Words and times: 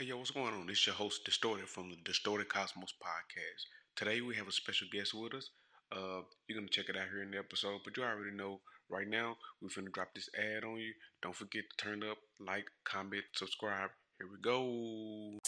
Hey, 0.00 0.04
yo, 0.04 0.16
what's 0.16 0.30
going 0.30 0.54
on? 0.54 0.70
It's 0.70 0.86
your 0.86 0.94
host, 0.94 1.24
Distorted, 1.24 1.68
from 1.68 1.90
the 1.90 1.96
Distorted 2.04 2.48
Cosmos 2.48 2.94
podcast. 3.02 3.66
Today, 3.96 4.20
we 4.20 4.36
have 4.36 4.46
a 4.46 4.52
special 4.52 4.86
guest 4.92 5.12
with 5.12 5.34
us. 5.34 5.50
Uh, 5.90 6.22
you're 6.46 6.56
going 6.56 6.68
to 6.68 6.72
check 6.72 6.88
it 6.88 6.96
out 6.96 7.08
here 7.12 7.20
in 7.20 7.32
the 7.32 7.38
episode, 7.38 7.80
but 7.84 7.96
you 7.96 8.04
already 8.04 8.30
know 8.30 8.60
right 8.88 9.08
now, 9.08 9.36
we're 9.60 9.70
finna 9.70 9.92
drop 9.92 10.14
this 10.14 10.28
ad 10.38 10.62
on 10.62 10.76
you. 10.76 10.92
Don't 11.20 11.34
forget 11.34 11.64
to 11.68 11.84
turn 11.84 12.04
up, 12.08 12.18
like, 12.38 12.66
comment, 12.84 13.24
subscribe. 13.34 13.90
Here 14.20 14.28
we 14.30 14.40
go. 14.40 15.40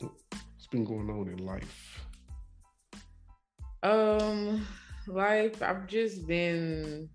What's 0.00 0.66
been 0.70 0.86
going 0.86 1.10
on 1.10 1.28
in 1.28 1.44
life? 1.44 2.06
Um, 3.82 4.66
life, 5.06 5.62
I've 5.62 5.86
just 5.86 6.26
been 6.26 7.10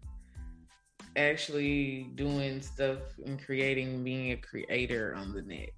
actually 1.16 2.12
doing 2.16 2.62
stuff 2.62 3.00
and 3.26 3.44
creating, 3.44 4.04
being 4.04 4.32
a 4.32 4.38
creator 4.38 5.16
on 5.16 5.34
the 5.34 5.42
net. 5.42 5.70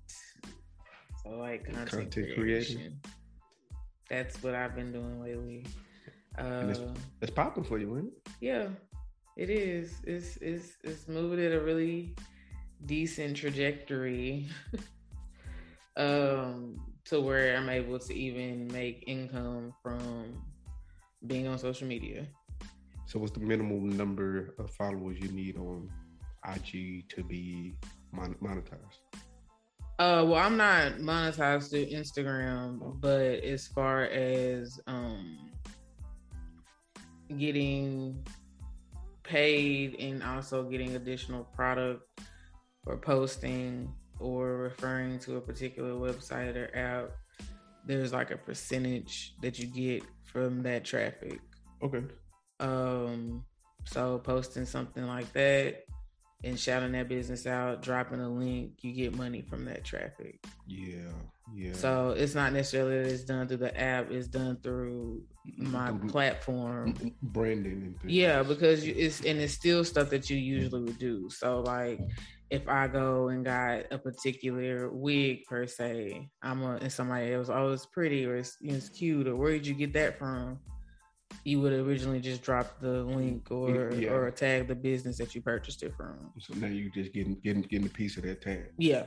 So 1.24 1.32
like 1.32 1.66
content, 1.66 1.90
content 1.90 2.36
creation. 2.36 3.00
That's 4.10 4.42
what 4.44 4.56
I've 4.56 4.76
been 4.76 4.92
doing 4.92 5.22
lately. 5.22 5.66
Uh, 6.38 6.68
it's, 6.70 6.80
it's 7.22 7.32
popping 7.32 7.64
for 7.64 7.80
you, 7.80 7.96
isn't 7.96 8.08
it? 8.08 8.32
Yeah, 8.42 8.68
it 9.38 9.50
is. 9.50 9.96
It's 10.04 10.38
it's 10.38 10.78
it's 10.84 11.08
moving 11.08 11.44
at 11.44 11.54
a 11.54 11.60
really 11.62 12.16
decent 12.86 13.38
trajectory. 13.38 14.48
um, 15.98 16.80
to 17.06 17.22
where 17.22 17.56
I'm 17.56 17.70
able 17.70 18.00
to 18.00 18.14
even 18.14 18.68
make 18.72 19.04
income 19.08 19.74
from 19.82 20.42
being 21.26 21.48
on 21.48 21.58
social 21.58 21.88
media. 21.88 22.26
So, 23.06 23.20
what's 23.20 23.34
the 23.34 23.40
minimum 23.40 23.96
number 23.96 24.56
of 24.58 24.72
followers 24.72 25.18
you 25.20 25.30
need 25.30 25.58
on 25.58 25.90
IG 26.48 27.08
to 27.10 27.24
be 27.24 27.76
mon- 28.12 28.36
monetized? 28.42 29.00
Uh, 29.98 30.26
well, 30.28 30.36
I'm 30.36 30.58
not 30.58 30.94
monetized 30.98 31.70
through 31.70 31.86
Instagram, 31.86 33.00
but 33.00 33.44
as 33.44 33.68
far 33.68 34.04
as 34.06 34.80
um 34.88 35.52
getting 37.38 38.26
paid 39.24 39.96
and 40.00 40.22
also 40.22 40.64
getting 40.64 40.96
additional 40.96 41.44
product 41.44 42.04
or 42.86 42.98
posting 42.98 43.92
or 44.20 44.58
referring 44.58 45.20
to 45.20 45.38
a 45.38 45.42
particular 45.42 45.92
website 45.92 46.56
or 46.56 46.76
app, 46.78 47.12
there's 47.86 48.14
like 48.14 48.32
a 48.32 48.38
percentage 48.38 49.34
that 49.42 49.60
you 49.60 49.68
get 49.68 50.04
from 50.24 50.62
that 50.64 50.84
traffic. 50.84 51.40
Okay. 51.84 52.04
Um, 52.60 53.44
so 53.86 54.20
posting 54.20 54.66
something 54.66 55.06
like 55.06 55.32
that 55.34 55.86
and 56.44 56.60
shouting 56.60 56.92
that 56.92 57.08
business 57.08 57.48
out, 57.48 57.82
dropping 57.82 58.20
a 58.20 58.30
link, 58.30 58.72
you 58.82 58.94
get 58.94 59.16
money 59.16 59.42
from 59.42 59.66
that 59.66 59.84
traffic. 59.84 60.44
Yeah, 60.68 61.12
yeah. 61.54 61.74
So 61.74 62.12
it's 62.12 62.36
not 62.36 62.54
necessarily 62.54 63.04
that 63.04 63.12
it's 63.12 63.24
done 63.24 63.48
through 63.48 63.58
the 63.58 63.80
app; 63.80 64.12
it's 64.12 64.28
done 64.28 64.58
through 64.62 65.24
my 65.58 65.90
mm-hmm. 65.90 66.08
platform, 66.08 66.96
branding. 67.22 67.96
And 68.02 68.12
yeah, 68.12 68.44
because 68.44 68.84
it's 68.84 69.22
and 69.22 69.40
it's 69.40 69.54
still 69.54 69.84
stuff 69.84 70.10
that 70.12 70.30
you 70.30 70.38
usually 70.38 70.84
would 70.84 71.00
do. 71.00 71.30
So 71.30 71.62
like, 71.62 72.00
if 72.50 72.68
I 72.68 72.88
go 72.88 73.30
and 73.30 73.44
got 73.44 73.86
a 73.92 73.98
particular 73.98 74.90
wig 74.90 75.46
per 75.46 75.66
se, 75.66 76.30
I'm 76.42 76.62
a 76.64 76.76
and 76.76 76.92
somebody 76.92 77.34
else, 77.34 77.50
oh, 77.50 77.72
it's 77.72 77.86
pretty 77.88 78.26
or 78.26 78.36
it's, 78.36 78.58
it's 78.62 78.90
cute 78.90 79.28
or 79.28 79.36
where 79.36 79.52
did 79.52 79.66
you 79.66 79.74
get 79.74 79.94
that 79.94 80.20
from? 80.20 80.60
You 81.46 81.62
would 81.62 81.74
originally 81.74 82.20
just 82.20 82.42
drop 82.42 82.80
the 82.82 83.04
link 83.04 83.52
or 83.52 83.94
yeah. 83.94 84.10
or 84.10 84.32
tag 84.32 84.68
the 84.68 84.76
business 84.76 85.18
that 85.20 85.36
you 85.36 85.42
purchased 85.42 85.84
it 85.84 85.94
from. 85.96 86.32
So 86.40 86.56
now 86.56 86.68
you 86.68 86.90
just 86.90 87.14
getting 87.14 87.36
getting 87.36 87.62
getting 87.62 87.86
a 87.86 87.90
piece 87.90 88.18
of 88.18 88.24
that 88.24 88.42
tag. 88.42 88.72
Yeah. 88.78 89.04